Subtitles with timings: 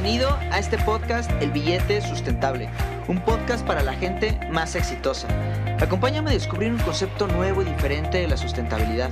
[0.00, 2.70] Bienvenido a este podcast El Billete Sustentable,
[3.08, 5.26] un podcast para la gente más exitosa.
[5.80, 9.10] Acompáñame a descubrir un concepto nuevo y diferente de la sustentabilidad.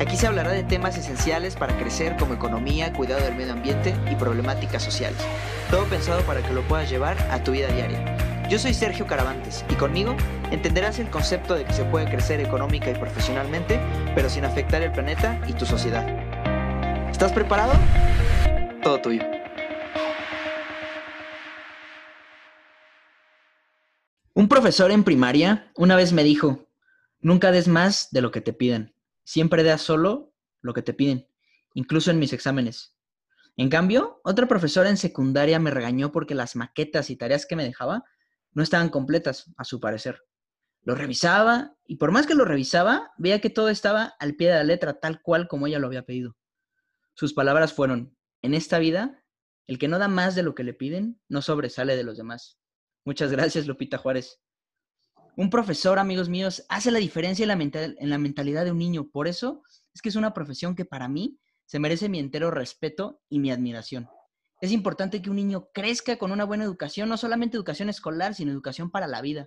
[0.00, 4.14] Aquí se hablará de temas esenciales para crecer como economía, cuidado del medio ambiente y
[4.14, 5.18] problemáticas sociales.
[5.72, 8.46] Todo pensado para que lo puedas llevar a tu vida diaria.
[8.48, 10.14] Yo soy Sergio Caravantes y conmigo
[10.52, 13.80] entenderás el concepto de que se puede crecer económica y profesionalmente,
[14.14, 16.06] pero sin afectar el planeta y tu sociedad.
[17.10, 17.72] ¿Estás preparado?
[18.84, 19.37] Todo tuyo.
[24.38, 26.70] Un profesor en primaria una vez me dijo,
[27.18, 31.26] nunca des más de lo que te piden, siempre das solo lo que te piden,
[31.74, 32.96] incluso en mis exámenes.
[33.56, 37.64] En cambio, otra profesora en secundaria me regañó porque las maquetas y tareas que me
[37.64, 38.04] dejaba
[38.52, 40.22] no estaban completas, a su parecer.
[40.82, 44.54] Lo revisaba y por más que lo revisaba, veía que todo estaba al pie de
[44.54, 46.36] la letra, tal cual como ella lo había pedido.
[47.14, 49.20] Sus palabras fueron, en esta vida,
[49.66, 52.60] el que no da más de lo que le piden, no sobresale de los demás.
[53.08, 54.38] Muchas gracias, Lupita Juárez.
[55.34, 59.08] Un profesor, amigos míos, hace la diferencia en la, en la mentalidad de un niño.
[59.08, 59.62] Por eso
[59.94, 63.50] es que es una profesión que para mí se merece mi entero respeto y mi
[63.50, 64.10] admiración.
[64.60, 68.52] Es importante que un niño crezca con una buena educación, no solamente educación escolar, sino
[68.52, 69.46] educación para la vida.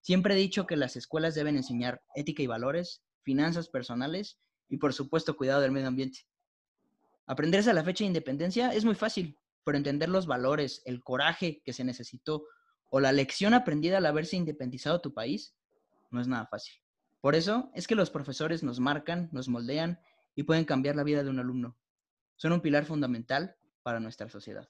[0.00, 4.92] Siempre he dicho que las escuelas deben enseñar ética y valores, finanzas personales y por
[4.92, 6.26] supuesto cuidado del medio ambiente.
[7.28, 11.62] Aprenderse a la fecha de independencia es muy fácil, pero entender los valores, el coraje
[11.64, 12.42] que se necesitó
[12.90, 15.54] o la lección aprendida al haberse independizado tu país
[16.10, 16.74] no es nada fácil.
[17.20, 20.00] Por eso es que los profesores nos marcan, nos moldean
[20.34, 21.76] y pueden cambiar la vida de un alumno.
[22.36, 24.68] Son un pilar fundamental para nuestra sociedad.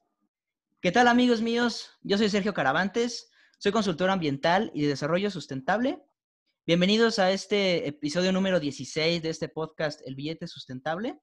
[0.81, 1.91] ¿Qué tal amigos míos?
[2.03, 6.03] Yo soy Sergio Caravantes, soy consultor ambiental y de desarrollo sustentable.
[6.67, 11.21] Bienvenidos a este episodio número 16 de este podcast El billete sustentable.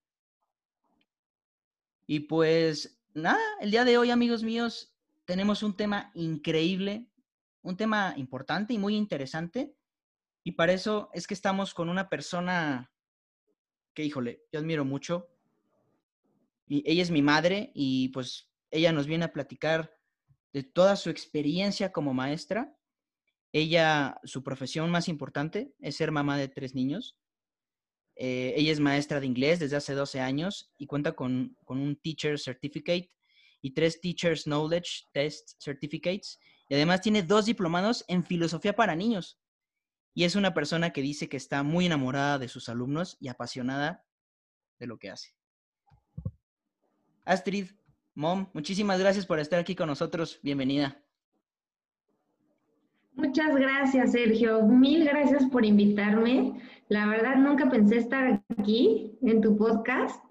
[2.05, 4.92] Y pues nada, el día de hoy, amigos míos,
[5.25, 7.07] tenemos un tema increíble,
[7.61, 9.75] un tema importante y muy interesante.
[10.43, 12.91] Y para eso es que estamos con una persona
[13.93, 15.29] que, híjole, yo admiro mucho.
[16.67, 19.95] Y ella es mi madre y pues ella nos viene a platicar
[20.51, 22.75] de toda su experiencia como maestra.
[23.51, 27.17] Ella, su profesión más importante es ser mamá de tres niños.
[28.15, 32.39] Eh, ella es maestra de inglés desde hace 12 años y cuenta con, un Teacher
[32.39, 33.11] Certificate
[33.63, 36.37] y tres Teachers Knowledge Test Certificates.
[36.69, 39.39] Y además tiene dos diplomados en filosofía para niños.
[40.13, 44.05] Y es una persona que dice que está muy enamorada de sus alumnos y apasionada
[44.79, 45.33] de lo que hace.
[47.23, 47.71] Astrid,
[48.13, 50.39] Mom, muchísimas gracias por estar aquí con nosotros.
[50.43, 51.01] Bienvenida.
[53.13, 54.63] Muchas gracias, Sergio.
[54.63, 56.61] Mil gracias por invitarme.
[56.89, 60.21] La verdad, nunca pensé estar aquí en tu podcast.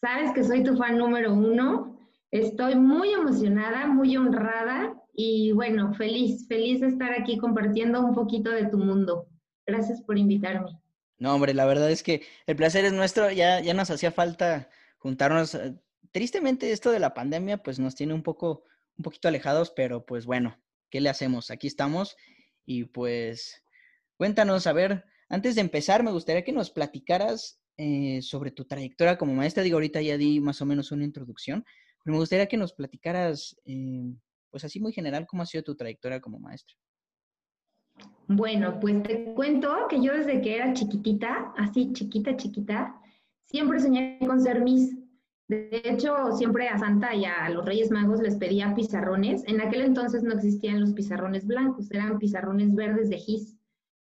[0.00, 1.97] Sabes que soy tu fan número uno.
[2.30, 8.50] Estoy muy emocionada, muy honrada y bueno, feliz, feliz de estar aquí compartiendo un poquito
[8.50, 9.28] de tu mundo.
[9.66, 10.78] Gracias por invitarme.
[11.18, 13.30] No, hombre, la verdad es que el placer es nuestro.
[13.30, 14.68] Ya, ya nos hacía falta
[14.98, 15.58] juntarnos.
[16.12, 18.64] Tristemente, esto de la pandemia, pues nos tiene un poco,
[18.96, 20.58] un poquito alejados, pero pues bueno,
[20.90, 21.50] ¿qué le hacemos?
[21.50, 22.16] Aquí estamos
[22.64, 23.64] y pues
[24.16, 29.18] cuéntanos, a ver, antes de empezar, me gustaría que nos platicaras eh, sobre tu trayectoria
[29.18, 29.62] como maestra.
[29.62, 31.64] Digo, ahorita ya di más o menos una introducción,
[32.08, 34.14] pero me gustaría que nos platicaras, eh,
[34.48, 36.74] pues así muy general, cómo ha sido tu trayectoria como maestra.
[38.26, 42.98] Bueno, pues te cuento que yo desde que era chiquitita, así chiquita, chiquita,
[43.44, 44.96] siempre soñé con ser Miss.
[45.48, 49.44] De hecho, siempre a Santa y a los Reyes Magos les pedía pizarrones.
[49.46, 53.58] En aquel entonces no existían los pizarrones blancos, eran pizarrones verdes de gis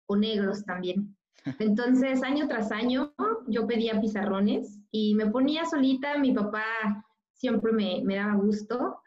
[0.04, 1.16] o negros también.
[1.58, 3.14] Entonces, año tras año,
[3.46, 6.62] yo pedía pizarrones y me ponía solita, mi papá
[7.44, 9.02] siempre me, daba gusto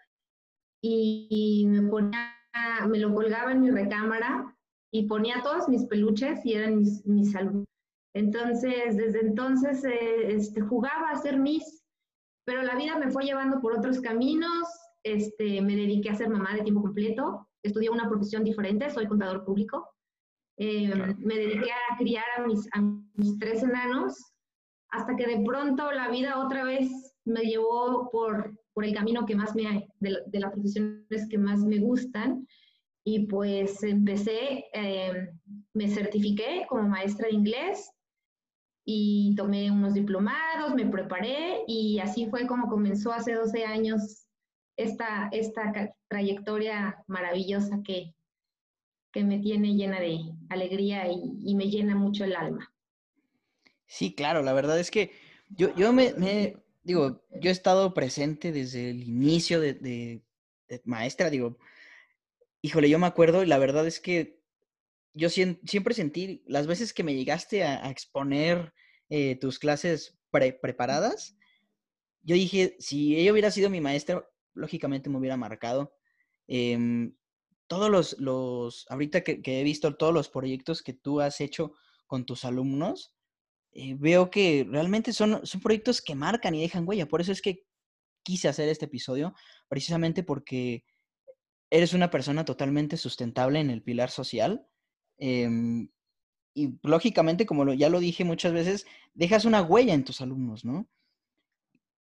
[0.80, 2.36] y, me ponía,
[2.88, 4.56] me lo colgaba en mi recámara
[4.94, 7.66] y ponía todos mis peluches y eran mis, mis alumnos.
[8.14, 11.84] Entonces, desde entonces eh, este, jugaba a ser Miss,
[12.46, 14.68] pero la vida me fue llevando por otros caminos.
[15.04, 19.46] Este, me dediqué a ser mamá de tiempo completo, estudié una profesión diferente, soy contador
[19.46, 19.90] público.
[20.60, 22.82] Eh, me dediqué a criar a mis, a
[23.16, 24.16] mis tres enanos
[24.90, 29.36] hasta que de pronto la vida otra vez me llevó por, por el camino que
[29.36, 32.48] más me, de, de las profesiones que más me gustan.
[33.04, 35.30] Y pues empecé, eh,
[35.74, 37.92] me certifiqué como maestra de inglés
[38.84, 44.28] y tomé unos diplomados, me preparé y así fue como comenzó hace 12 años
[44.78, 48.14] esta, esta trayectoria maravillosa que,
[49.12, 50.20] que me tiene llena de
[50.50, 52.72] alegría y, me llena mucho el alma.
[53.88, 55.12] Sí, claro, la verdad es que
[55.50, 56.14] yo, yo me,
[56.88, 60.24] digo, yo he estado presente desde el inicio de,
[60.86, 61.58] maestra, digo,
[62.62, 64.42] híjole, yo me acuerdo y la verdad es que
[65.14, 68.74] yo siempre sentí, las veces que me llegaste a, exponer
[69.10, 71.36] eh, tus clases preparadas,
[72.22, 75.94] yo dije, si ella hubiera sido mi maestra, lógicamente me hubiera marcado.
[76.48, 77.18] Em,
[77.68, 81.74] todos los, los ahorita que, he visto todos los proyectos que tú has hecho
[82.06, 83.17] con tus alumnos,
[83.80, 87.08] eh, veo que realmente son, son proyectos que marcan y dejan huella.
[87.08, 87.64] Por eso es que
[88.24, 89.36] quise hacer este episodio,
[89.70, 90.84] precisamente porque
[91.70, 94.68] eres una persona totalmente sustentable en el pilar social.
[95.20, 95.90] Em,
[96.56, 100.90] y lógicamente, como ya lo dije muchas veces, dejas una huella en tus alumnos, ¿no?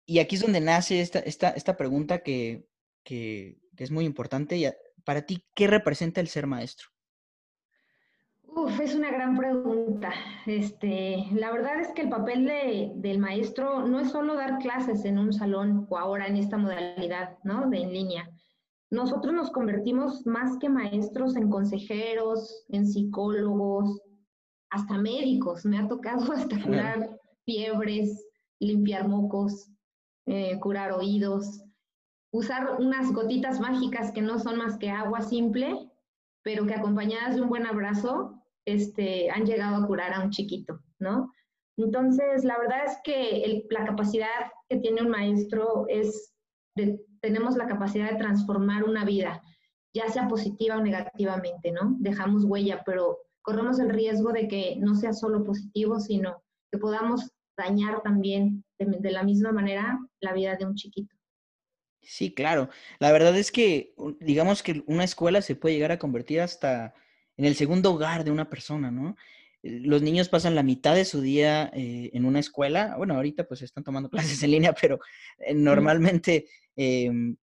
[0.05, 2.69] Y aquí es donde nace esta, esta, esta pregunta que,
[3.03, 4.77] que, es muy importante.
[5.03, 6.87] Para ti, ¿qué representa el ser maestro?
[8.57, 10.13] Uf, es una gran pregunta.
[10.45, 15.03] Este, la verdad es que el papel de, del maestro no es solo dar clases
[15.03, 17.69] en un salón o ahora en esta modalidad, ¿no?
[17.69, 18.29] De en línea.
[18.89, 24.01] Nosotros nos convertimos más que maestros en consejeros, en psicólogos,
[24.69, 25.65] hasta médicos.
[25.65, 28.25] Me ha tocado hasta curar fiebres,
[28.59, 29.69] limpiar mocos,
[30.27, 31.61] eh, curar oídos,
[32.31, 35.91] usar unas gotitas mágicas que no son más que agua simple,
[36.41, 38.34] pero que acompañadas de un buen abrazo
[38.65, 41.31] este, han llegado a curar a un chiquito, ¿no?
[41.77, 46.33] Entonces, la verdad es que la capacidad que tiene un maestro es,
[47.21, 49.41] tenemos la capacidad de transformar una vida,
[49.93, 51.95] ya sea positiva o negativamente, ¿no?
[51.99, 56.41] Dejamos huella, pero corremos el riesgo de que no sea solo positivo, sino
[56.71, 61.15] que podamos dañar también de, la misma manera la vida de un chiquito.
[62.01, 62.69] Sí, claro.
[62.99, 66.93] La verdad es que, digamos que una escuela se puede llegar a convertir hasta
[67.37, 69.15] en el segundo hogar de una persona, ¿no?
[69.63, 72.95] Eh, los niños pasan la mitad de su día eh, en una escuela.
[72.97, 74.99] Bueno, ahorita pues están tomando clases en línea, pero
[75.39, 77.35] eh, normalmente em,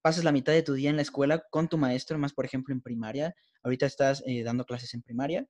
[0.00, 2.74] pasas la mitad de tu día en la escuela con tu maestro, más por ejemplo
[2.74, 3.34] en primaria.
[3.62, 5.44] Ahorita estás dando clases en primaria.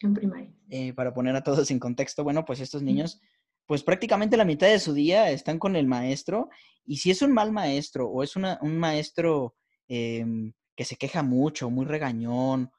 [0.00, 0.50] En primaria.
[0.94, 3.20] para poner a todos en contexto, bueno, pues estos niños
[3.68, 6.48] pues prácticamente la mitad de su día están con el maestro
[6.86, 9.56] y si es un mal maestro o es un maestro
[9.88, 12.70] em, que se queja mucho, muy regañón,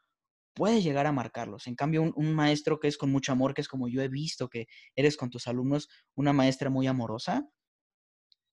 [0.59, 1.67] puede llegar a marcarlos.
[1.67, 4.49] En cambio, un, maestro que es con mucho amor, que es como yo he visto
[4.49, 7.47] que eres con tus alumnos, una maestra muy amorosa,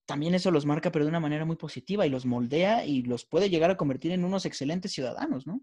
[0.07, 3.27] también eso los marca, pero de una manera muy positiva y los moldea y los
[3.27, 5.63] puede llegar a convertir en unos excelentes ciudadanos, ¿no?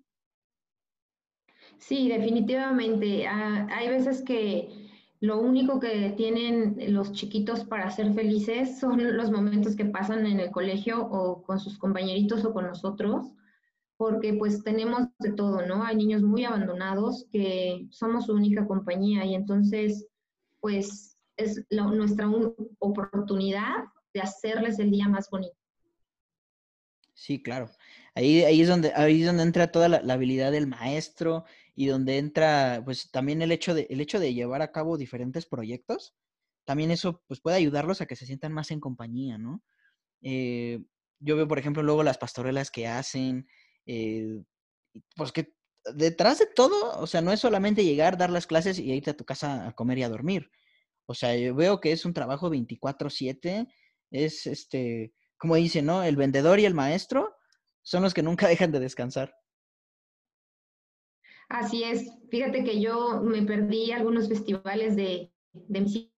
[1.77, 3.25] Sí, definitivamente.
[3.25, 4.67] Ah, hay veces que
[5.21, 10.41] lo único que tienen los chiquitos para ser felices son los momentos que pasan en
[10.41, 13.27] el colegio o con sus compañeritos o con nosotros,
[13.97, 15.83] porque pues tenemos de todo, ¿no?
[15.83, 20.07] Hay niños muy abandonados que somos su única compañía y entonces
[20.59, 22.29] pues es nuestra
[22.79, 25.55] oportunidad de hacerles el día más bonito.
[27.13, 27.69] Sí, claro.
[28.15, 31.87] Ahí, ahí, es, donde, ahí es donde entra toda la, la habilidad del maestro, y
[31.87, 36.15] donde entra pues también el hecho de, el hecho de llevar a cabo diferentes proyectos,
[36.65, 39.63] también eso pues puede ayudarlos a que se sientan más en compañía, ¿no?
[40.21, 40.83] Eh,
[41.19, 43.47] yo veo, por ejemplo, luego las pastorelas que hacen,
[43.85, 44.43] eh,
[45.15, 45.53] pues que
[45.93, 49.17] detrás de todo, o sea, no es solamente llegar, dar las clases y irte a
[49.17, 50.49] tu casa a comer y a dormir.
[51.05, 53.67] O sea, yo veo que es un trabajo 24/7,
[54.11, 56.03] es este, como dice, ¿no?
[56.03, 57.35] El vendedor y el maestro
[57.81, 59.35] son los que nunca dejan de descansar.
[61.49, 62.09] Así es.
[62.31, 65.31] Fíjate que yo me perdí algunos festivales de,
[65.67, 66.09] mis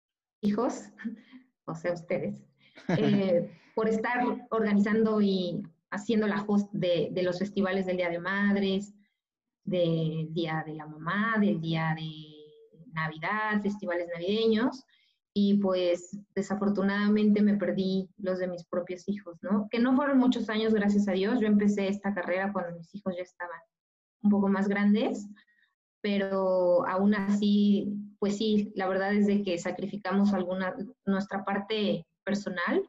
[0.42, 0.84] hijos,
[1.66, 2.46] o sea, ustedes,
[2.98, 5.64] eh, por estar organizando y
[5.96, 8.94] haciendo la host de, los festivales del Día de Madres,
[9.64, 12.12] del Día de la Mamá, del Día de
[12.94, 14.84] Navidad, festivales navideños.
[15.34, 19.68] Y pues desafortunadamente me perdí los de mis propios hijos, ¿no?
[19.70, 21.40] Que no fueron muchos años, gracias a Dios.
[21.42, 23.60] Yo empecé esta carrera cuando mis hijos ya estaban
[24.22, 25.28] un poco más grandes,
[26.02, 30.74] pero aún así, pues sí, la verdad es de que sacrificamos alguna,
[31.06, 32.82] nuestra parte personal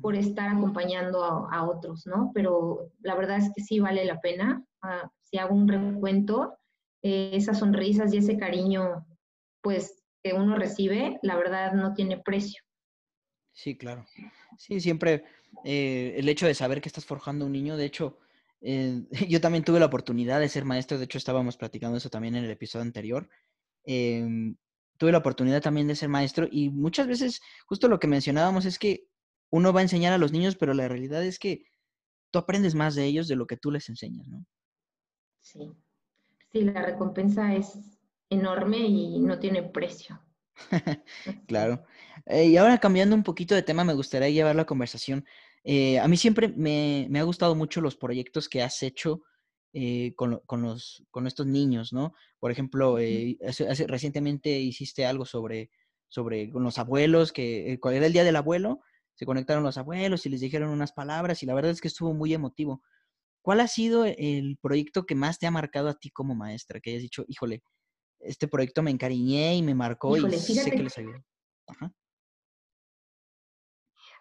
[0.00, 2.30] por estar acompañando a, otros, ¿no?
[2.34, 4.64] Pero la verdad es que sí vale la pena.
[4.82, 6.58] Ah, si hago un recuento,
[7.02, 9.06] eh, esas sonrisas y ese cariño,
[9.62, 12.62] pues, que uno recibe, la verdad no tiene precio.
[13.52, 14.06] Sí, claro.
[14.58, 15.24] Sí, siempre
[15.64, 18.18] eh, el hecho de saber que estás forjando un niño, de hecho,
[18.60, 22.36] eh, yo también tuve la oportunidad de ser maestro, de hecho estábamos platicando eso también
[22.36, 23.28] en el episodio anterior.
[23.84, 24.56] Em,
[24.98, 28.78] tuve la oportunidad también de ser maestro y muchas veces justo lo que mencionábamos es
[28.78, 29.06] que
[29.50, 31.64] uno va a enseñar a los niños, pero la realidad es que
[32.30, 34.46] tú aprendes más de ellos de lo que tú les enseñas, ¿no?
[35.40, 35.72] Sí,
[36.52, 37.78] sí, la recompensa es
[38.28, 40.20] enorme y no tiene precio.
[41.46, 41.84] claro.
[42.26, 45.24] Eh, y ahora cambiando un poquito de tema, me gustaría llevar la conversación
[45.62, 49.22] Eh, a mí siempre me, me, ha gustado mucho los proyectos que has hecho
[49.74, 52.14] eh, con, con, los, con estos niños, ¿no?
[52.38, 55.70] Por ejemplo, eh, hace, recientemente hiciste algo sobre,
[56.08, 58.80] sobre con los abuelos, que cuál era el día del abuelo,
[59.20, 62.14] se conectaron los abuelos y les dijeron unas palabras y la verdad es que estuvo
[62.14, 62.82] muy emotivo.
[63.42, 66.80] ¿Cuál ha sido el proyecto que más te ha marcado a ti como maestra?
[66.80, 67.62] Que hayas dicho, híjole,
[68.20, 71.22] este proyecto me encariñé y me marcó y sé que les ayudó.
[71.66, 71.92] Ajá.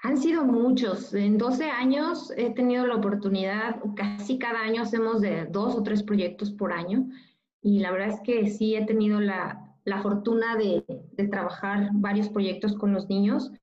[0.03, 1.13] Han sido muchos.
[1.13, 6.03] En 12 años he tenido la oportunidad, casi cada año hacemos de dos o tres
[6.03, 7.07] proyectos por año.
[7.61, 12.27] Y la verdad es que sí he tenido la, la fortuna de, de, trabajar varios
[12.27, 13.53] proyectos con los niños.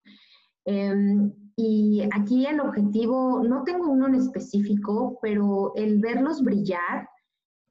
[0.66, 7.08] Em, y aquí el objetivo, no tengo uno en específico, pero el verlos brillar,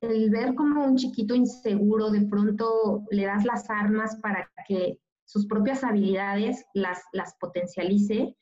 [0.01, 5.45] el ver como un chiquito inseguro de pronto le das las armas para que sus
[5.45, 8.35] propias habilidades las, las potencialice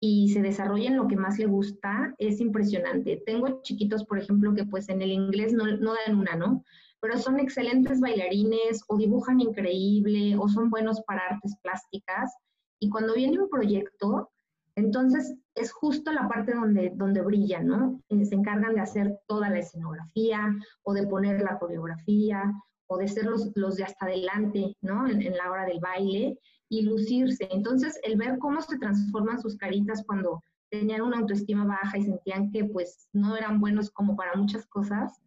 [0.00, 3.22] y se desarrolla en lo que más le gusta, es impresionante.
[3.26, 6.64] Tengo chiquitos, por ejemplo, que pues en el inglés no, no dan una, ¿no?
[7.00, 12.32] Pero son excelentes bailarines o dibujan increíble o son buenos para artes plásticas.
[12.80, 14.30] Y cuando viene un proyecto,
[14.78, 18.00] entonces es justo la parte donde, donde brillan, ¿no?
[18.10, 22.52] Eh, se encargan de hacer toda la escenografía o de poner la coreografía
[22.86, 25.08] o de ser los, los de hasta adelante, ¿no?
[25.08, 27.48] En, la hora del baile y lucirse.
[27.50, 32.50] Entonces, el ver cómo se transforman sus caritas cuando tenían una autoestima baja y sentían
[32.52, 35.20] que pues no eran buenos como para muchas cosas,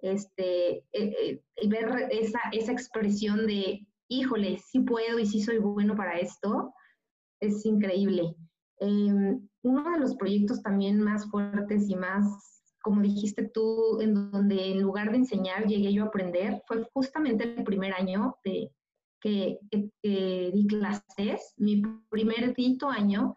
[0.00, 3.86] este, eh, eh, ver esa, esa expresión de,
[4.18, 6.72] híjole, sí puedo y sí soy bueno para esto,
[7.40, 8.34] es increíble.
[8.80, 14.72] Em, uno de los proyectos también más fuertes y más, como dijiste tú, en donde
[14.72, 18.70] en lugar de enseñar llegué yo a aprender, fue justamente el primer año de,
[19.20, 19.58] que,
[20.02, 23.34] di clases, mi primer dito año,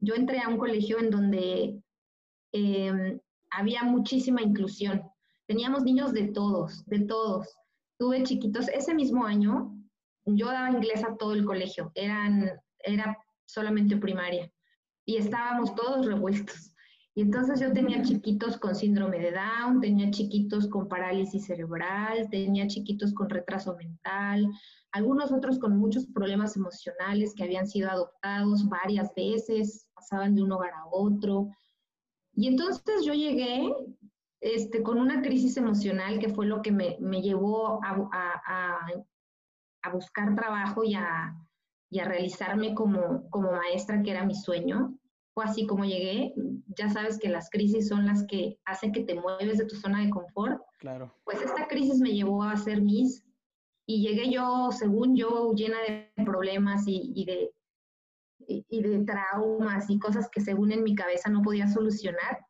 [0.00, 1.80] yo entré a un colegio en donde
[2.52, 5.02] em, había muchísima inclusión.
[5.46, 7.54] Teníamos niños de todos, de todos.
[7.98, 9.75] Tuve chiquitos, ese mismo año
[10.26, 13.16] yo daba inglés a todo el colegio, eran, era
[13.46, 14.50] solamente primaria
[15.06, 16.72] y estábamos todos revueltos.
[17.14, 22.66] Y entonces yo tenía chiquitos con síndrome de Down, tenía chiquitos con parálisis cerebral, tenía
[22.66, 24.46] chiquitos con retraso mental,
[24.92, 30.52] algunos otros con muchos problemas emocionales que habían sido adoptados varias veces, pasaban de un
[30.52, 31.48] hogar a otro.
[32.34, 33.72] Y entonces yo llegué
[34.42, 38.78] este, con una crisis emocional que fue lo que me, me llevó a, a, a,
[39.92, 41.34] buscar trabajo y a,
[41.90, 44.98] y a realizarme como, como maestra, que era mi sueño.
[45.34, 46.34] Fue así como llegué.
[46.78, 50.02] Ya sabes que las crisis son las que hacen que te mueves de tu zona
[50.02, 50.62] de confort.
[50.78, 51.14] Claro.
[51.24, 53.26] Pues esta crisis me llevó a hacer mis
[53.86, 57.52] y llegué yo, según yo, llena de problemas y, de,
[58.48, 62.44] y, de traumas y cosas que según en mi cabeza no podía solucionar.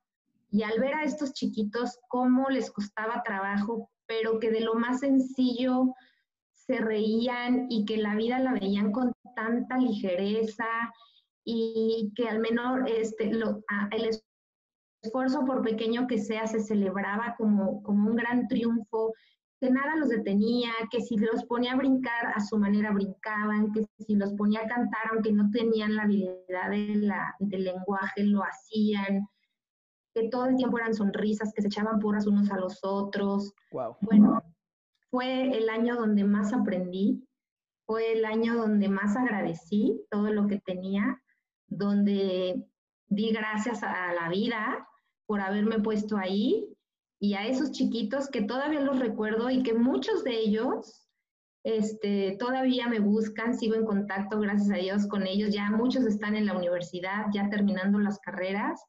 [0.50, 5.00] Y al ver a estos chiquitos cómo les costaba trabajo, pero que de lo más
[5.00, 5.94] sencillo
[6.66, 10.66] se reían y que la vida la veían con tanta ligereza
[11.44, 14.10] y que al menos este, lo, el
[15.02, 19.14] esfuerzo, por pequeño que sea, se celebraba como, como un gran triunfo,
[19.60, 23.86] que nada los detenía, que si los ponía a brincar a su manera brincaban, que
[23.98, 28.42] si los ponía a cantar aunque no tenían la habilidad de la, del lenguaje, lo
[28.42, 29.26] hacían,
[30.14, 33.54] que todo el tiempo eran sonrisas, que se echaban porras unos a los otros.
[33.70, 33.96] Wow.
[34.00, 34.42] Bueno,
[35.16, 37.26] fue el año donde más aprendí,
[37.86, 41.22] fue el año donde más agradecí todo lo que tenía
[41.68, 42.62] donde
[43.08, 44.86] di gracias a la vida
[45.24, 46.68] por haberme puesto ahí
[47.18, 51.08] y a esos chiquitos que todavía los recuerdo y que muchos de ellos
[51.64, 55.54] este, todavía me buscan, sigo en contacto, gracias a Dios, con ellos.
[55.54, 58.84] Ya muchos están en la universidad, ya terminando las carreras.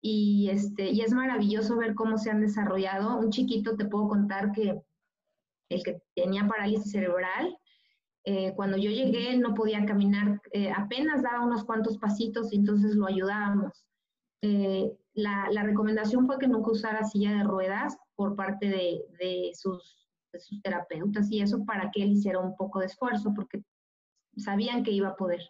[0.00, 3.18] Y, este, y es maravilloso ver cómo se han desarrollado.
[3.18, 4.80] Un chiquito, te puedo contar que
[5.68, 7.56] el que tenía parálisis cerebral,
[8.28, 12.96] eh, cuando yo llegué no podía caminar, eh, apenas daba unos cuantos pasitos y entonces
[12.96, 13.84] lo ayudábamos.
[14.42, 19.52] Eh, la, la, recomendación fue que nunca usara silla de ruedas por parte de, de,
[19.54, 23.62] sus, de, sus, terapeutas y eso para que él hiciera un poco de esfuerzo porque
[24.36, 25.40] sabían que iba a poder.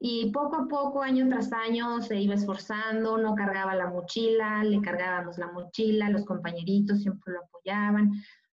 [0.00, 4.80] Y poco a poco, año tras año, se iba esforzando, no cargaba la mochila, le
[4.80, 8.10] cargábamos la mochila, los compañeritos siempre lo apoyaban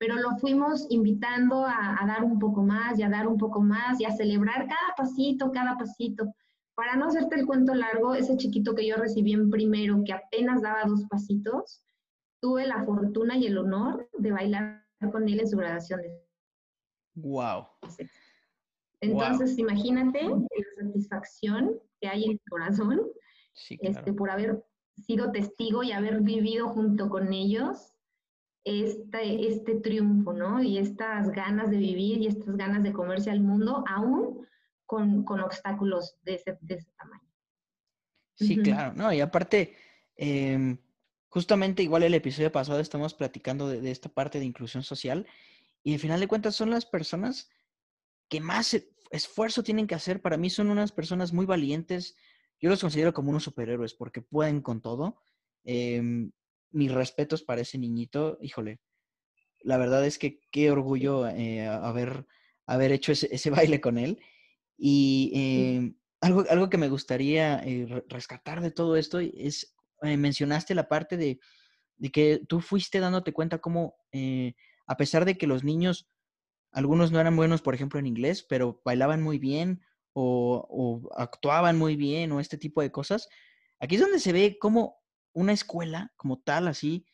[0.02, 4.00] pero lo fuimos invitando a, dar un poco más y a dar un poco más
[4.00, 6.34] y a celebrar cada pasito, cada pasito.
[6.74, 10.60] Para no hacerte el cuento largo, ese chiquito que yo recibí en primero, que apenas
[10.60, 11.84] daba dos pasitos,
[12.40, 16.00] tuve la fortuna y el honor de bailar con él en su graduación.
[17.14, 17.68] Wow.
[19.02, 23.02] Entonces, imagínate la satisfacción que hay en el corazón
[23.68, 24.64] este, por haber
[24.96, 27.91] sido testigo y haber vivido junto con ellos
[28.64, 30.62] este, este triunfo, ¿no?
[30.62, 34.46] Y estas ganas de vivir y estas ganas de comerse al mundo, aún
[34.86, 36.58] con, obstáculos de ese,
[36.96, 37.28] tamaño.
[38.34, 39.12] Sí, claro, ¿no?
[39.12, 39.74] Y aparte,
[40.16, 40.78] em,
[41.28, 45.26] justamente igual el episodio pasado estamos platicando de, de, esta parte de inclusión social
[45.82, 47.50] y al final de cuentas son las personas
[48.28, 50.20] que más e, esfuerzo tienen que hacer.
[50.20, 52.16] Para mí son unas personas muy valientes.
[52.60, 55.22] Yo los considero como unos superhéroes porque pueden con todo.
[55.64, 56.30] Eh,
[56.72, 58.38] mis respetos para ese niñito.
[58.40, 58.80] Híjole,
[59.60, 62.26] la verdad es que qué orgullo eh, haber,
[62.66, 64.20] haber hecho ese, baile con él.
[64.76, 70.74] Y em, algo, algo que me gustaría eh, rescatar de todo esto es, eh, mencionaste
[70.74, 71.38] la parte de,
[71.96, 73.96] de, que tú fuiste dándote cuenta cómo,
[74.86, 76.08] a pesar de que los niños
[76.72, 79.82] algunos no eran buenos, por ejemplo, en inglés, pero bailaban muy bien
[80.14, 83.28] o, actuaban muy bien o este tipo de cosas.
[83.78, 85.01] Aquí es donde se ve cómo
[85.32, 87.06] una escuela como tal, así,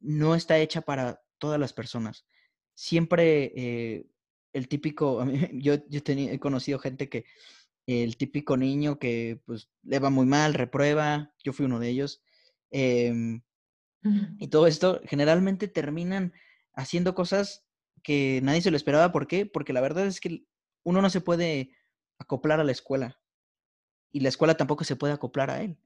[0.00, 2.26] no está hecha para todas las personas.
[2.74, 4.06] Siempre eh,
[4.52, 7.24] el típico, yo, yo he conocido gente que
[7.86, 12.22] el típico niño que pues le va muy mal, reprueba, yo fui uno de ellos.
[12.70, 13.42] Em,
[14.38, 16.32] y todo esto generalmente terminan
[16.74, 17.66] haciendo cosas
[18.02, 19.12] que nadie se lo esperaba.
[19.12, 19.46] ¿Por qué?
[19.46, 20.44] Porque la verdad es que
[20.84, 21.74] uno no se puede
[22.18, 23.20] acoplar a la escuela
[24.12, 25.78] y la escuela tampoco se puede acoplar a él.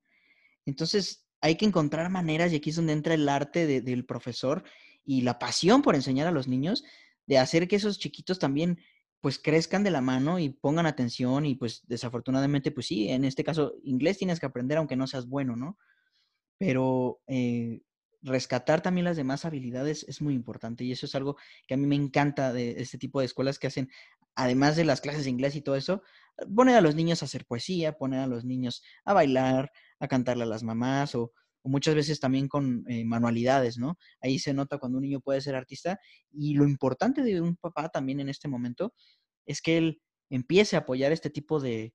[0.64, 4.64] Entonces hay que encontrar maneras y aquí es donde entra el arte del profesor
[5.04, 6.82] y la pasión por enseñar a los niños
[7.26, 8.80] de hacer que esos chiquitos también
[9.20, 13.44] pues crezcan de la mano y pongan atención y pues desafortunadamente pues sí, en este
[13.44, 15.78] caso inglés tienes que aprender aunque no seas bueno, ¿no?
[16.58, 17.80] Pero eh,
[18.22, 21.36] rescatar también las demás habilidades es muy importante y eso es algo
[21.68, 23.88] que a mí me encanta de este tipo de escuelas que hacen,
[24.34, 26.02] además de las clases de inglés y todo eso,
[26.56, 30.44] poner a los niños a hacer poesía, poner a los niños a bailar, a cantarle
[30.44, 31.32] a las mamás o,
[31.68, 33.98] muchas veces también con eh, manualidades, ¿no?
[34.20, 35.98] Ahí se nota cuando un niño puede ser artista
[36.30, 38.94] y lo importante de un papá también en este momento
[39.46, 41.92] es que él empiece a apoyar este tipo de,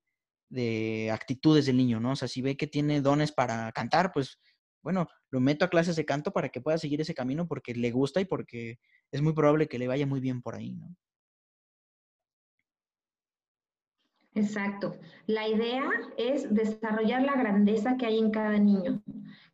[0.50, 2.12] de actitudes del niño, ¿no?
[2.12, 4.38] O sea, si ve que tiene dones para cantar, pues
[4.82, 7.90] bueno, lo meto a clases de canto para que pueda seguir ese camino porque le
[7.90, 8.78] gusta y porque
[9.10, 10.94] es muy probable que le vaya muy bien por ahí, ¿no?
[14.34, 14.96] Exacto.
[15.26, 19.02] La idea es desarrollar la grandeza que hay en cada niño.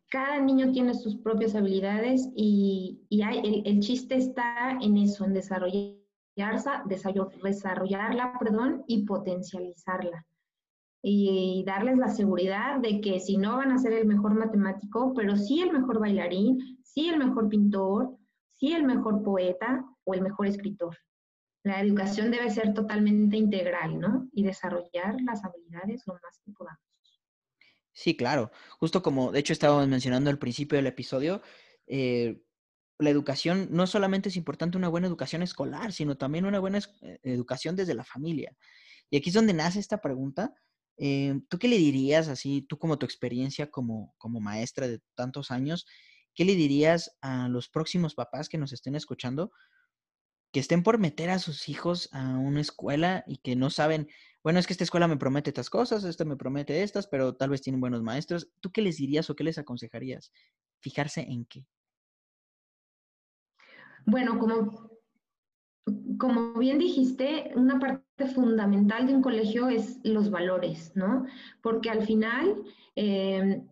[0.09, 6.83] Cada niño tiene sus propias habilidades y, el, chiste está en eso, en desarrollarla,
[7.41, 10.25] desarrollarla perdón, y potencializarla
[11.01, 15.37] y darles la seguridad de que si no van a ser el mejor matemático, pero
[15.37, 18.17] sí el mejor bailarín, sí el mejor pintor,
[18.57, 20.95] sí el mejor poeta o el mejor escritor.
[21.69, 24.27] La educación debe ser totalmente integral, ¿no?
[24.33, 26.81] Y desarrollar las habilidades lo más que podamos.
[27.91, 28.49] Sí, claro.
[28.79, 31.43] Justo como, de hecho, estábamos mencionando al principio del episodio,
[31.85, 32.41] eh,
[32.97, 37.19] la educación no solamente es importante una buena educación escolar, sino también una buena eh,
[37.21, 38.57] educación desde la familia.
[39.11, 40.53] Y aquí es donde nace esta pregunta
[40.97, 45.49] eh, ¿Tú qué le dirías, así, tú como tu experiencia como, como maestra de tantos
[45.49, 45.85] años,
[46.33, 49.51] qué le dirías a los próximos papás que nos estén escuchando,
[50.51, 54.07] que estén por meter a sus hijos a una escuela y que no saben,
[54.43, 57.49] bueno, es que esta escuela me promete estas cosas, esta me promete estas, pero tal
[57.49, 58.49] vez tienen buenos maestros.
[58.59, 60.31] ¿Tú qué les dirías o qué les aconsejarías?
[60.79, 61.65] Fijarse en qué.
[64.05, 64.89] Bueno, como
[66.17, 71.25] como bien dijiste, una parte fundamental de un colegio es los valores, ¿no?
[71.61, 72.63] Porque al final,
[72.95, 73.63] eh,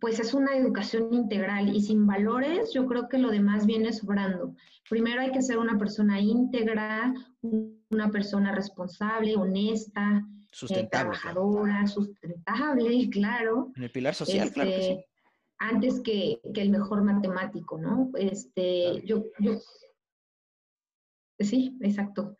[0.00, 4.54] pues es una educación integral y sin valores yo creo que lo demás viene sobrando.
[4.88, 10.26] Primero hay que ser una persona íntegra, una persona responsable, honesta,
[10.70, 13.72] eh, trabajadora, sustentable, claro.
[13.76, 14.90] En el pilar social, claro que sí.
[14.90, 15.06] Este,
[15.58, 18.10] antes que, que, el mejor matemático, ¿no?
[18.16, 19.58] Este, yo, yo
[21.38, 22.36] Sí, exacto.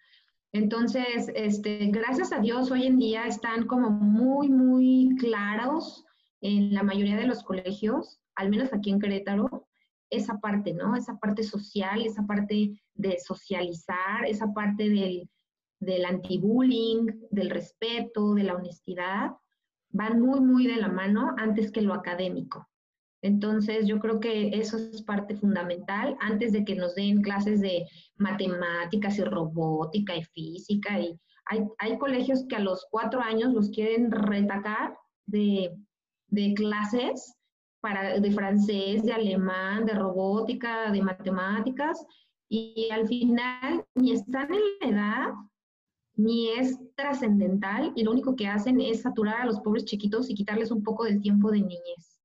[0.53, 6.05] Entonces, este, gracias a Dios, hoy en día están como muy, muy claros
[6.45, 9.67] en la mayoría de los colegios, al menos aquí en Querétaro,
[10.11, 10.95] esa parte, ¿no?
[10.95, 15.31] Esa parte social, esa parte de socializar, esa parte del,
[15.81, 19.31] del anti-bullying, del respeto, de la honestidad,
[19.89, 22.69] van muy, muy de la mano antes que lo académico.
[23.23, 27.87] Entonces, yo creo que eso es parte fundamental antes de que nos den clases de
[28.17, 31.01] matemáticas y robótica y física.
[31.01, 35.75] Y hay, colegios que a los cuatro años los quieren retacar de,
[36.57, 37.35] clases
[37.81, 42.05] para, de francés, de alemán, de robótica, de matemáticas,
[42.49, 45.29] y al final ni están en la edad
[46.17, 50.35] ni es trascendental y lo único que hacen es saturar a los pobres chiquitos y
[50.35, 52.21] quitarles un poco del tiempo de niñez.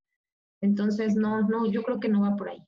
[0.61, 2.61] Entonces, no, no, yo creo que no va por ahí.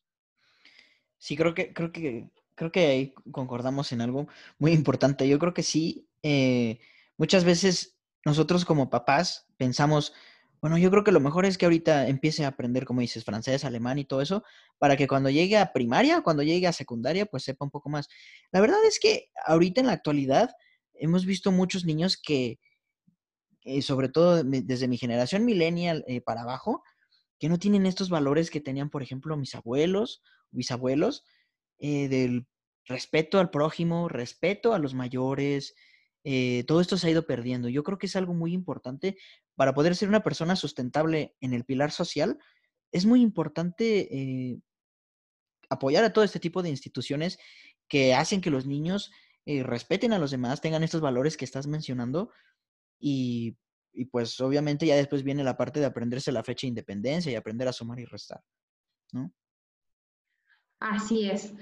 [1.18, 5.28] Sí, creo que, creo que, creo que ahí concordamos en algo muy importante.
[5.28, 6.80] Yo creo que sí, eh,
[7.18, 10.14] muchas veces nosotros como papás pensamos,
[10.62, 13.66] bueno, yo creo que lo mejor es que ahorita empiece a aprender, como dices, francés,
[13.66, 14.44] alemán y todo eso,
[14.78, 18.08] para que cuando llegue a primaria, cuando llegue a secundaria, pues sepa un poco más.
[18.52, 20.52] La verdad es que ahorita en la actualidad
[20.94, 22.60] hemos visto muchos niños que,
[23.64, 26.84] eh, sobre todo desde mi generación millennial eh, para abajo,
[27.40, 30.22] que no tienen estos valores que tenían, por ejemplo, mis abuelos,
[30.52, 31.24] bisabuelos,
[31.80, 32.46] eh, del
[32.86, 35.74] respeto al prójimo, respeto a los mayores,
[36.24, 37.68] eh, todo esto se ha ido perdiendo.
[37.70, 39.18] Yo creo que es algo muy importante
[39.62, 42.40] para poder ser una persona sustentable en el pilar social.
[42.92, 44.60] Es muy importante eh,
[45.70, 47.38] apoyar a todo este tipo de instituciones
[47.88, 49.12] que hacen que los niños
[49.46, 52.32] eh, respeten a los demás, tengan estos valores que estás mencionando
[53.00, 53.56] y,
[53.94, 57.36] y, pues obviamente ya después viene la parte de aprenderse la fecha de independencia y
[57.36, 58.42] aprender a sumar y restar,
[59.12, 59.32] ¿no?
[60.80, 61.54] Así es.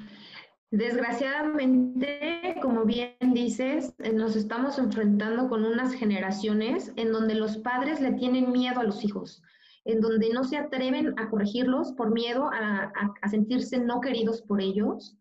[0.71, 7.99] Desgraciadamente, como bien dices, eh, nos estamos enfrentando con unas generaciones en donde los padres
[8.01, 9.41] le tienen miedo a los hijos,
[9.85, 12.91] en donde no se atreven a corregirlos por miedo a,
[13.31, 15.17] sentirse no queridos por ellos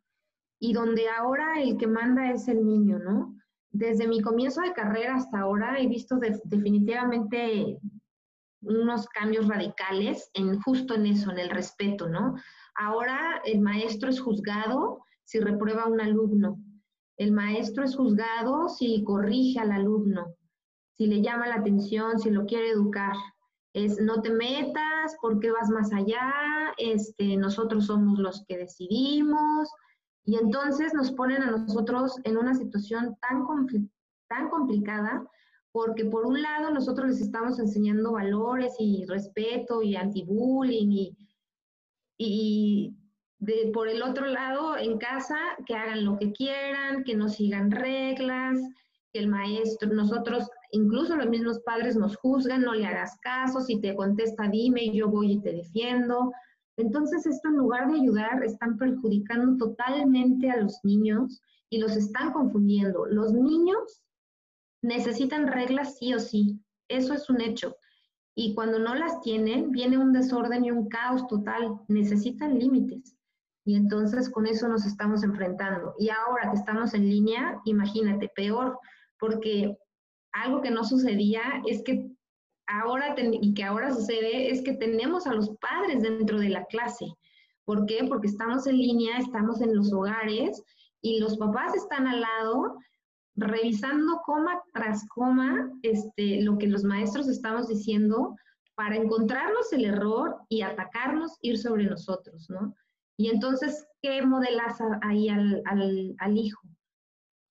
[0.61, 3.35] y donde ahora el que manda es el niño, ¿no?
[3.71, 7.79] Desde mi comienzo de carrera hasta ahora he visto definitivamente
[8.61, 12.35] unos cambios radicales en justo en eso, en el respeto, ¿no?
[12.75, 16.59] Ahora el maestro es juzgado si reprueba un alumno.
[17.19, 20.35] El maestro es juzgado si corrige al alumno,
[20.97, 23.15] si le llama la atención, si lo quiere educar.
[23.75, 26.33] Es no te metas, porque vas más allá?
[26.79, 29.69] Este, nosotros somos los que decidimos.
[30.25, 33.45] Y entonces nos ponen a nosotros en una situación tan,
[34.29, 35.29] tan complicada
[35.73, 41.15] porque por un lado nosotros les estamos enseñando valores y respeto y anti-bullying
[42.17, 42.98] y
[43.39, 47.71] de, por el otro lado, en casa, que hagan lo que quieran, que no sigan
[47.71, 48.59] reglas,
[49.13, 53.81] que el maestro, nosotros, incluso los mismos padres nos juzgan, no le hagas caso, si
[53.81, 56.33] te contesta, dime, yo voy y te defiendo.
[56.77, 62.33] Entonces, esto en lugar de ayudar, están perjudicando totalmente a los niños y los están
[62.33, 63.07] confundiendo.
[63.07, 64.03] Los niños
[64.83, 67.77] necesitan reglas sí o sí, eso es un hecho.
[68.35, 71.81] Y cuando no las tienen, viene un desorden y un caos total.
[71.89, 73.18] Necesitan límites.
[73.69, 75.95] Y entonces con eso nos estamos enfrentando.
[75.99, 78.79] Y ahora que estamos en línea, imagínate, peor,
[79.21, 79.77] porque
[80.33, 82.11] algo que no sucedía es que
[82.67, 87.13] ahora, y que ahora sucede, es que tenemos a los padres dentro de la clase.
[87.67, 88.07] ¿Por qué?
[88.09, 90.63] Porque estamos en línea, estamos en los hogares
[91.03, 92.79] y los papás están al lado
[93.37, 98.35] revisando coma tras coma este, lo que los maestros estamos diciendo
[98.77, 102.75] para encontrarnos el error y atacarnos, ir sobre nosotros, ¿no?
[103.19, 106.63] Y entonces, ¿qué modelas ahí al, hijo?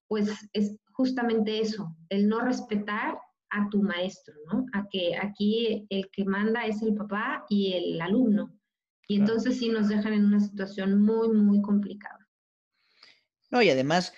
[0.08, 4.66] Pues es justamente eso, el no respetar a tu maestro, ¿no?
[4.72, 8.58] A que aquí el que manda es el papá y el alumno.
[9.10, 12.26] Y entonces sí nos dejan en una situación muy, muy complicada.
[13.50, 14.14] No, y además,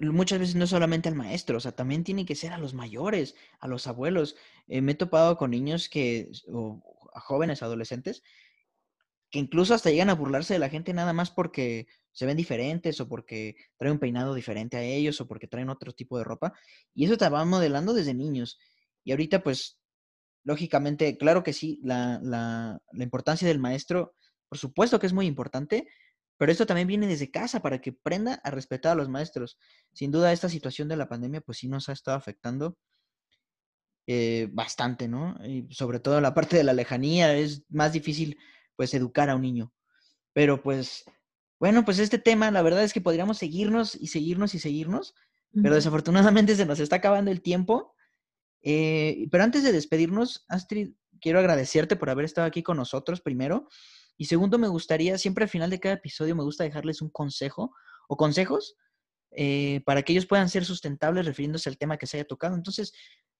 [0.00, 3.34] muchas veces no solamente al maestro, o sea, también tiene que ser a los mayores,
[3.60, 4.36] a los abuelos.
[4.66, 8.22] Eh, me he topado con niños que, o a jóvenes, adolescentes,
[9.36, 13.08] incluso hasta llegan a burlarse de la gente nada más porque se ven diferentes o
[13.08, 16.54] porque traen un peinado diferente a ellos o porque traen otro tipo de ropa.
[16.94, 18.58] Y eso te va modelando desde niños.
[19.04, 19.78] Y ahorita, pues,
[20.44, 24.14] lógicamente, claro que sí, la, la, importancia del maestro,
[24.48, 25.88] por supuesto que es muy importante,
[26.38, 29.58] pero esto también viene desde casa para que aprenda a respetar a los maestros.
[29.92, 32.78] Sin duda, esta situación de la pandemia, pues sí nos ha estado afectando
[34.06, 35.36] eh, bastante, ¿no?
[35.70, 38.38] Sobre todo la parte de la lejanía, es más difícil
[38.76, 39.72] pues educar a un niño.
[40.32, 41.04] Pero pues,
[41.58, 45.14] bueno, pues este tema, la verdad es que podríamos seguirnos y seguirnos y seguirnos,
[45.62, 47.94] pero desafortunadamente se nos está acabando el tiempo.
[48.62, 53.68] Eh, pero antes de despedirnos, Astrid, quiero agradecerte por haber estado aquí con nosotros primero.
[54.18, 57.74] Y segundo, me gustaría, siempre al final de cada episodio, me gusta dejarles un consejo
[58.08, 58.76] o consejos
[59.32, 62.54] eh, para que ellos puedan ser sustentables refiriéndose al tema que se haya tocado.
[62.54, 62.92] Entonces,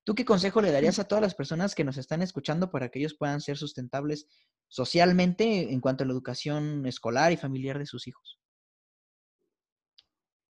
[0.06, 3.00] ¿Tú qué consejo le darías a todas las personas que nos están escuchando para que
[3.00, 4.28] ellos puedan ser sustentables
[4.68, 8.38] socialmente en cuanto a la educación escolar y familiar de sus hijos?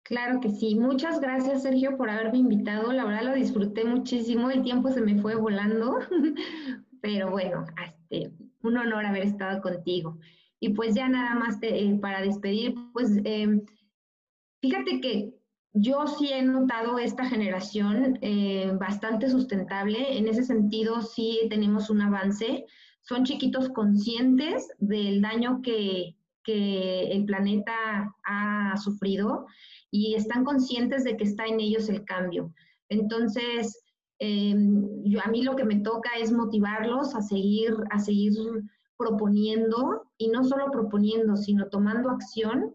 [0.05, 0.77] Claro que sí.
[0.77, 2.93] Muchas gracias, Sergio, por haberme invitado.
[2.93, 4.53] La verdad lo disfruté muchísimo.
[4.53, 5.99] El tiempo se me fue volando.
[7.03, 8.33] Pero bueno, este,
[8.63, 10.21] un honor haber estado contigo.
[10.61, 13.65] Y pues ya nada más eh, para despedir, pues eh,
[14.61, 15.40] fíjate que
[15.73, 20.19] yo sí he notado esta generación eh, bastante sustentable.
[20.19, 22.67] En ese sentido, sí tenemos un avance.
[23.03, 26.17] Son chiquitos conscientes del daño que,
[26.53, 27.73] el planeta
[28.25, 29.47] ha sufrido
[29.89, 32.53] y están conscientes de que está en ellos el cambio.
[32.89, 33.85] Entonces,
[34.19, 34.57] eh,
[35.05, 38.33] yo, a mí lo que me toca es motivarlos a seguir, a seguir
[38.97, 42.75] proponiendo y no solo proponiendo, sino tomando acción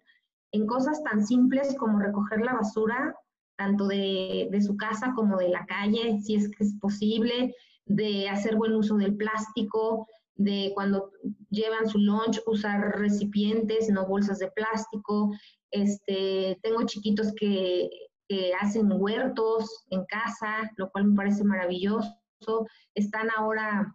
[0.55, 3.13] en cosas tan simples como recoger la basura,
[3.57, 7.53] tanto de, su casa como de la calle, si es que es posible,
[7.85, 11.11] de hacer buen uso del plástico, de cuando
[11.49, 15.31] llevan su lunch usar recipientes, no bolsas de plástico.
[15.71, 17.89] Este, tengo chiquitos que,
[18.27, 22.15] que hacen huertos en casa, lo cual me parece maravilloso.
[22.95, 23.93] Están ahora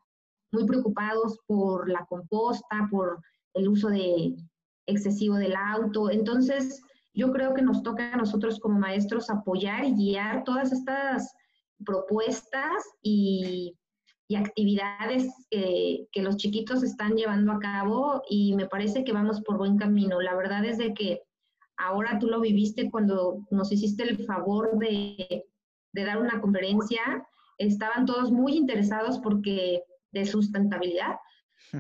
[0.53, 3.21] muy preocupados por la composta, por
[3.55, 4.37] el uso de,
[4.87, 6.11] excesivo del auto.
[6.11, 6.83] Entonces,
[7.15, 11.35] yo creo que nos toca a nosotros como maestros apoyar y guiar todas estas
[11.85, 13.77] propuestas y,
[14.37, 19.59] actividades que, que, los chiquitos están llevando a cabo y me parece que vamos por
[19.59, 20.21] buen camino.
[20.21, 21.21] La verdad es de que
[21.77, 25.47] ahora tú lo viviste cuando nos hiciste el favor de,
[25.93, 27.27] de dar una conferencia.
[27.59, 31.17] Estaban todos muy interesados porque de sustentabilidad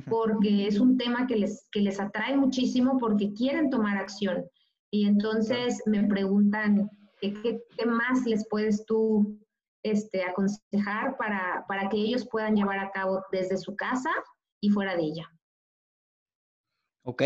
[0.08, 4.44] porque es un tema que les, que les atrae muchísimo porque quieren tomar acción.
[4.90, 7.32] Y entonces me preguntan, ¿qué,
[7.76, 9.38] qué más les puedes tú
[9.82, 14.10] este, aconsejar para, para que ellos puedan llevar a cabo desde su casa
[14.60, 15.30] y fuera de ella?
[17.02, 17.22] Ok,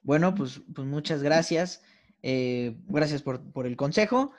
[0.00, 1.82] bueno, pues, pues muchas gracias.
[2.22, 4.32] Eh, gracias por, por, el consejo.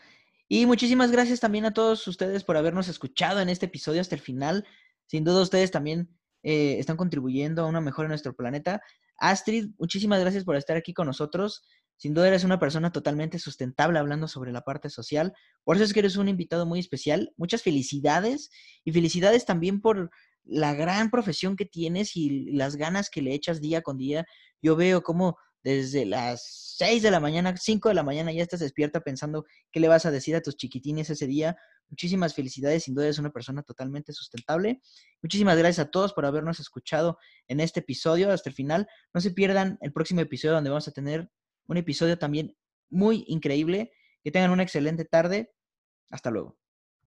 [0.48, 4.22] Y muchísimas gracias también a todos ustedes por habernos escuchado en este episodio hasta el
[4.22, 4.66] final.
[5.06, 6.10] Sin duda ustedes también
[6.44, 8.82] eh, están contribuyendo a una mejora en nuestro planeta.
[9.18, 11.64] Astrid, muchísimas gracias por estar aquí con nosotros.
[11.98, 15.34] Sin duda eres una persona totalmente sustentable hablando sobre la parte social.
[15.64, 17.34] Por eso es que eres un invitado muy especial.
[17.38, 18.50] Muchas felicidades
[18.84, 20.10] y felicidades también por
[20.44, 24.26] la gran profesión que tienes y las ganas que le echas día con día.
[24.62, 28.60] Yo veo cómo desde las 6 de la mañana, 5 de la mañana ya estás
[28.60, 31.56] despierta pensando qué le vas a decir a tus chiquitines ese día.
[31.90, 34.82] Muchísimas felicidades, sin duda es una persona totalmente sustentable.
[35.22, 37.18] Muchísimas gracias a todos por habernos escuchado
[37.48, 38.88] en este episodio hasta el final.
[39.14, 41.30] No se pierdan el próximo episodio donde vamos a tener
[41.68, 42.56] un episodio también
[42.90, 43.92] muy increíble.
[44.24, 45.54] Que tengan una excelente tarde.
[46.10, 46.63] Hasta luego.